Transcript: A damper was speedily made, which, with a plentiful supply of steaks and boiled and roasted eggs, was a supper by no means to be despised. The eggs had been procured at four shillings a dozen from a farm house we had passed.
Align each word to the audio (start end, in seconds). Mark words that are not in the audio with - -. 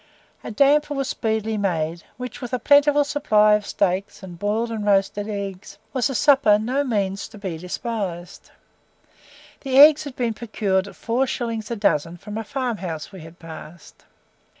A 0.43 0.49
damper 0.49 0.95
was 0.95 1.09
speedily 1.09 1.57
made, 1.59 2.01
which, 2.17 2.41
with 2.41 2.53
a 2.53 2.57
plentiful 2.57 3.03
supply 3.03 3.53
of 3.53 3.67
steaks 3.67 4.23
and 4.23 4.39
boiled 4.39 4.71
and 4.71 4.83
roasted 4.83 5.27
eggs, 5.27 5.77
was 5.93 6.09
a 6.09 6.15
supper 6.15 6.57
by 6.57 6.57
no 6.57 6.83
means 6.83 7.27
to 7.27 7.37
be 7.37 7.59
despised. 7.59 8.49
The 9.59 9.77
eggs 9.77 10.03
had 10.05 10.15
been 10.15 10.33
procured 10.33 10.87
at 10.87 10.95
four 10.95 11.27
shillings 11.27 11.69
a 11.69 11.75
dozen 11.75 12.17
from 12.17 12.35
a 12.39 12.43
farm 12.43 12.77
house 12.77 13.11
we 13.11 13.21
had 13.21 13.37
passed. 13.37 14.05